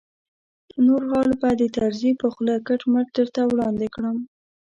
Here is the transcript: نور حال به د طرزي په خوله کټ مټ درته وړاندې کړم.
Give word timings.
نور 0.85 1.01
حال 1.11 1.29
به 1.41 1.49
د 1.61 1.63
طرزي 1.75 2.11
په 2.21 2.27
خوله 2.33 2.55
کټ 2.67 2.81
مټ 2.91 3.07
درته 3.17 3.41
وړاندې 3.47 3.87
کړم. 3.95 4.17